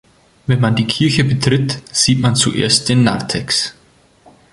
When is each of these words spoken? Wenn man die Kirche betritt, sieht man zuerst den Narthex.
Wenn 0.47 0.59
man 0.59 0.75
die 0.75 0.87
Kirche 0.87 1.23
betritt, 1.23 1.83
sieht 1.95 2.21
man 2.21 2.35
zuerst 2.35 2.89
den 2.89 3.03
Narthex. 3.03 3.75